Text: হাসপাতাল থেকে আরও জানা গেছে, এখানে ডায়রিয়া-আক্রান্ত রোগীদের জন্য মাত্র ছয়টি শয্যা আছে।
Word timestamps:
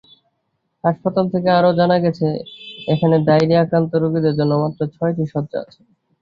হাসপাতাল 0.83 1.25
থেকে 1.33 1.49
আরও 1.51 1.71
জানা 1.79 1.97
গেছে, 2.03 2.27
এখানে 2.87 3.15
ডায়রিয়া-আক্রান্ত 3.27 3.91
রোগীদের 3.97 4.37
জন্য 4.39 4.53
মাত্র 4.63 4.81
ছয়টি 4.95 5.23
শয্যা 5.33 5.59
আছে। 5.63 5.81